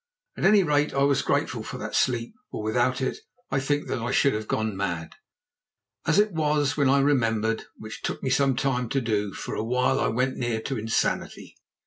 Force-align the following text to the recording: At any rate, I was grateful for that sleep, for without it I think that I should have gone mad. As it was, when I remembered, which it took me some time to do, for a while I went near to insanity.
At 0.35 0.45
any 0.45 0.63
rate, 0.63 0.95
I 0.95 1.03
was 1.03 1.21
grateful 1.21 1.61
for 1.61 1.77
that 1.77 1.93
sleep, 1.93 2.33
for 2.49 2.63
without 2.63 3.01
it 3.01 3.17
I 3.51 3.59
think 3.59 3.87
that 3.87 3.99
I 4.01 4.09
should 4.09 4.33
have 4.33 4.47
gone 4.47 4.75
mad. 4.75 5.13
As 6.07 6.17
it 6.17 6.31
was, 6.31 6.75
when 6.75 6.89
I 6.89 6.97
remembered, 7.01 7.65
which 7.77 7.99
it 7.99 8.03
took 8.07 8.23
me 8.23 8.31
some 8.31 8.55
time 8.55 8.89
to 8.89 8.99
do, 8.99 9.31
for 9.31 9.53
a 9.53 9.63
while 9.63 9.99
I 9.99 10.07
went 10.07 10.37
near 10.37 10.59
to 10.61 10.79
insanity. 10.79 11.55